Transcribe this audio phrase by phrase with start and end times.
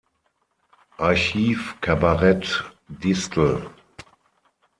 [0.97, 3.69] Archiv Kabarett Distel